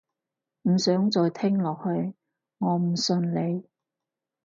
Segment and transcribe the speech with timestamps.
[0.63, 2.15] 唔想再聽落去，
[2.57, 3.67] 我唔信你